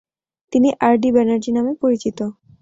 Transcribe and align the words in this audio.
তিনি 0.53 0.69
R. 0.79 0.95
D. 1.01 1.09
Banerjee 1.15 1.51
নামে 1.51 1.73
পরিচিত। 1.81 2.19